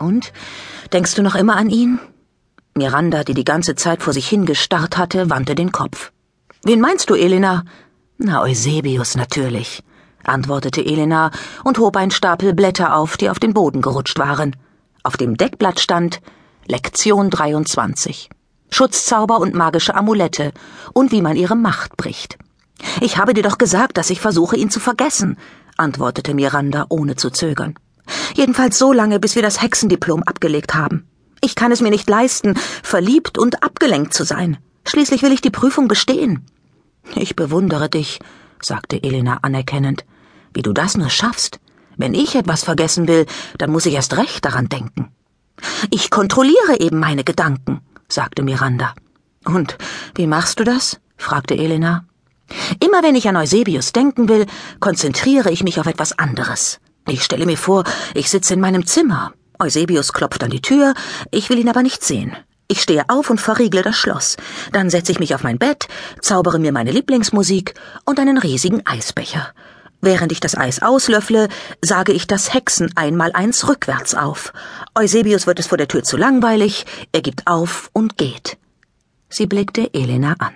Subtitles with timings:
[0.00, 0.32] Und?
[0.92, 2.00] Denkst du noch immer an ihn?
[2.74, 6.12] Miranda, die die ganze Zeit vor sich hingestarrt hatte, wandte den Kopf.
[6.62, 7.64] Wen meinst du, Elena?
[8.16, 9.82] Na, Eusebius natürlich,
[10.24, 11.30] antwortete Elena
[11.64, 14.56] und hob einen Stapel Blätter auf, die auf den Boden gerutscht waren.
[15.02, 16.20] Auf dem Deckblatt stand
[16.66, 18.30] Lektion 23.
[18.70, 20.52] Schutzzauber und magische Amulette
[20.92, 22.38] und wie man ihre Macht bricht.
[23.00, 25.36] Ich habe dir doch gesagt, dass ich versuche, ihn zu vergessen,
[25.76, 27.74] antwortete Miranda ohne zu zögern.
[28.34, 31.06] Jedenfalls so lange, bis wir das Hexendiplom abgelegt haben.
[31.40, 34.58] Ich kann es mir nicht leisten, verliebt und abgelenkt zu sein.
[34.86, 36.44] Schließlich will ich die Prüfung bestehen.
[37.14, 38.20] Ich bewundere dich,
[38.60, 40.04] sagte Elena anerkennend.
[40.52, 41.60] Wie du das nur schaffst.
[41.96, 43.26] Wenn ich etwas vergessen will,
[43.58, 45.12] dann muss ich erst recht daran denken.
[45.90, 48.94] Ich kontrolliere eben meine Gedanken, sagte Miranda.
[49.44, 49.76] Und
[50.14, 51.00] wie machst du das?
[51.16, 52.04] fragte Elena.
[52.80, 54.46] Immer wenn ich an Eusebius denken will,
[54.80, 56.80] konzentriere ich mich auf etwas anderes.
[57.08, 59.32] Ich stelle mir vor, ich sitze in meinem Zimmer.
[59.58, 60.94] Eusebius klopft an die Tür,
[61.30, 62.36] ich will ihn aber nicht sehen.
[62.68, 64.36] Ich stehe auf und verriegle das Schloss.
[64.72, 65.88] Dann setze ich mich auf mein Bett,
[66.20, 69.52] zaubere mir meine Lieblingsmusik und einen riesigen Eisbecher.
[70.00, 71.48] Während ich das Eis auslöffle,
[71.82, 74.52] sage ich das Hexen einmal eins rückwärts auf.
[74.94, 78.56] Eusebius wird es vor der Tür zu langweilig, er gibt auf und geht.
[79.28, 80.52] Sie blickte Elena an.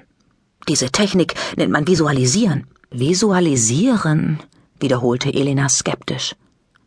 [0.68, 2.66] Diese Technik nennt man Visualisieren.
[2.90, 4.40] Visualisieren,
[4.84, 6.36] wiederholte Elena skeptisch.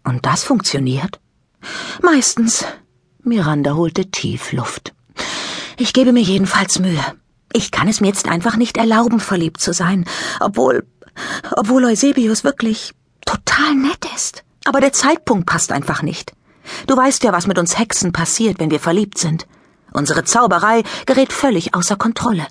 [0.03, 1.20] Und das funktioniert?
[2.02, 2.64] Meistens.
[3.23, 4.94] Miranda holte tief Luft.
[5.78, 7.03] Ich gebe mir jedenfalls Mühe.
[7.52, 10.06] Ich kann es mir jetzt einfach nicht erlauben, verliebt zu sein,
[10.40, 10.86] obwohl,
[11.52, 12.94] obwohl Eusebius wirklich
[13.25, 14.44] total nett ist.
[14.66, 16.34] Aber der Zeitpunkt passt einfach nicht.
[16.86, 19.48] Du weißt ja, was mit uns Hexen passiert, wenn wir verliebt sind.
[19.92, 22.45] Unsere Zauberei gerät völlig außer Kontrolle.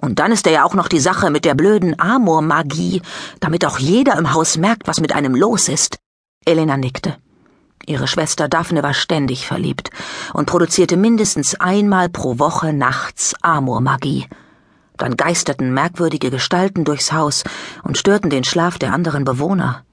[0.00, 3.02] Und dann ist da ja auch noch die Sache mit der blöden Amormagie,
[3.40, 5.98] damit auch jeder im Haus merkt, was mit einem los ist.
[6.44, 7.16] Elena nickte.
[7.86, 9.90] Ihre Schwester Daphne war ständig verliebt
[10.32, 14.26] und produzierte mindestens einmal pro Woche nachts Amormagie.
[14.96, 17.44] Dann geisterten merkwürdige Gestalten durchs Haus
[17.82, 19.84] und störten den Schlaf der anderen Bewohner.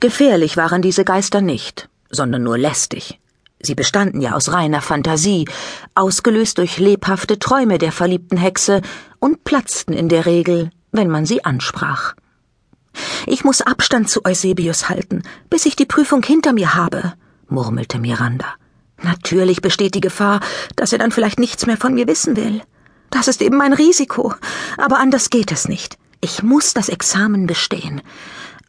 [0.00, 3.20] Gefährlich waren diese Geister nicht, sondern nur lästig.
[3.64, 5.46] Sie bestanden ja aus reiner Fantasie,
[5.94, 8.82] ausgelöst durch lebhafte Träume der verliebten Hexe
[9.20, 12.14] und platzten in der Regel, wenn man sie ansprach.
[13.26, 17.14] Ich muss Abstand zu Eusebius halten, bis ich die Prüfung hinter mir habe,
[17.48, 18.46] murmelte Miranda.
[19.02, 20.40] Natürlich besteht die Gefahr,
[20.76, 22.62] dass er dann vielleicht nichts mehr von mir wissen will.
[23.10, 24.34] Das ist eben mein Risiko,
[24.76, 25.98] aber anders geht es nicht.
[26.20, 28.02] Ich muss das Examen bestehen.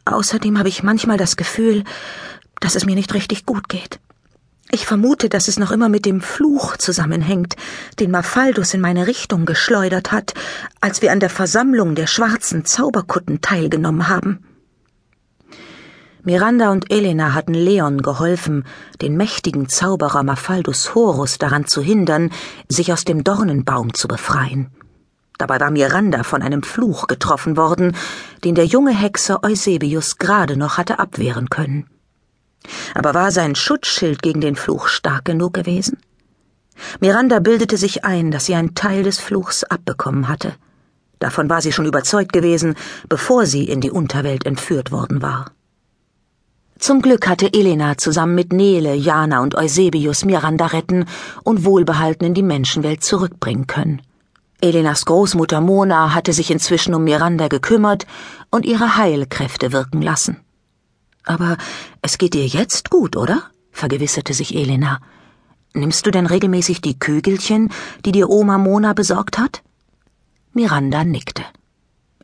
[0.04, 1.84] Außerdem habe ich manchmal das Gefühl,
[2.60, 4.00] dass es mir nicht richtig gut geht.
[4.70, 7.54] Ich vermute, dass es noch immer mit dem Fluch zusammenhängt,
[8.00, 10.34] den Mafaldus in meine Richtung geschleudert hat,
[10.80, 14.44] als wir an der Versammlung der schwarzen Zauberkutten teilgenommen haben.
[16.24, 18.64] Miranda und Elena hatten Leon geholfen,
[19.00, 22.30] den mächtigen Zauberer Mafaldus Horus daran zu hindern,
[22.68, 24.72] sich aus dem Dornenbaum zu befreien.
[25.38, 27.94] Dabei war Miranda von einem Fluch getroffen worden,
[28.42, 31.86] den der junge Hexer Eusebius gerade noch hatte abwehren können.
[32.94, 35.98] Aber war sein Schutzschild gegen den Fluch stark genug gewesen?
[37.00, 40.54] Miranda bildete sich ein, dass sie einen Teil des Fluchs abbekommen hatte.
[41.18, 42.74] Davon war sie schon überzeugt gewesen,
[43.08, 45.52] bevor sie in die Unterwelt entführt worden war.
[46.78, 51.06] Zum Glück hatte Elena zusammen mit Nele, Jana und Eusebius Miranda retten
[51.42, 54.02] und wohlbehalten in die Menschenwelt zurückbringen können.
[54.60, 58.06] Elenas Großmutter Mona hatte sich inzwischen um Miranda gekümmert
[58.50, 60.38] und ihre Heilkräfte wirken lassen.
[61.26, 61.58] Aber
[62.00, 63.50] es geht dir jetzt gut, oder?
[63.72, 65.00] vergewisserte sich Elena.
[65.74, 67.70] Nimmst du denn regelmäßig die Kügelchen,
[68.06, 69.62] die dir Oma Mona besorgt hat?
[70.54, 71.42] Miranda nickte.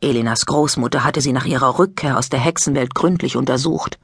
[0.01, 3.99] Elenas Großmutter hatte sie nach ihrer Rückkehr aus der Hexenwelt gründlich untersucht.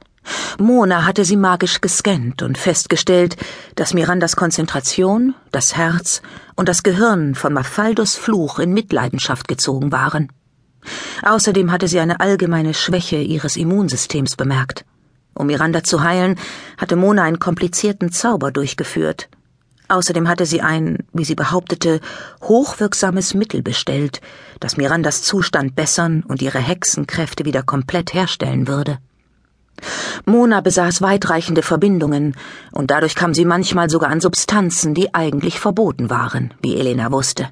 [0.58, 3.36] Mona hatte sie magisch gescannt und festgestellt,
[3.74, 6.22] dass Mirandas Konzentration, das Herz
[6.54, 10.28] und das Gehirn von Mafaldos Fluch in Mitleidenschaft gezogen waren.
[11.22, 14.84] Außerdem hatte sie eine allgemeine Schwäche ihres Immunsystems bemerkt.
[15.34, 16.36] Um Miranda zu heilen,
[16.78, 19.28] hatte Mona einen komplizierten Zauber durchgeführt.
[19.88, 22.00] Außerdem hatte sie ein, wie sie behauptete,
[22.42, 24.20] hochwirksames Mittel bestellt,
[24.60, 28.98] das Mirandas Zustand bessern und ihre Hexenkräfte wieder komplett herstellen würde.
[30.26, 32.36] Mona besaß weitreichende Verbindungen,
[32.70, 37.48] und dadurch kam sie manchmal sogar an Substanzen, die eigentlich verboten waren, wie Elena wusste.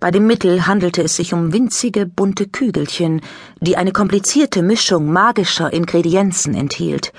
[0.00, 3.20] Bei dem Mittel handelte es sich um winzige, bunte Kügelchen,
[3.60, 7.12] die eine komplizierte Mischung magischer Ingredienzen enthielt.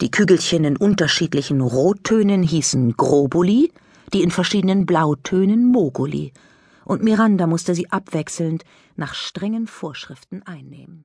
[0.00, 3.72] Die Kügelchen in unterschiedlichen Rottönen hießen Grobuli,
[4.12, 6.32] die in verschiedenen Blautönen Moguli,
[6.84, 8.64] und Miranda musste sie abwechselnd
[8.96, 11.04] nach strengen Vorschriften einnehmen.